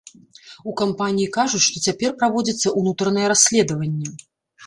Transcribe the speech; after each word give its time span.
У 0.69 0.71
кампаніі 0.79 1.27
кажуць, 1.35 1.61
што 1.65 1.83
цяпер 1.89 2.15
праводзіцца 2.23 2.73
ўнутранае 2.79 3.27
расследаванне. 3.33 4.07